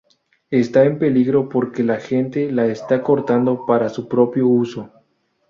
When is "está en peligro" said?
0.49-1.47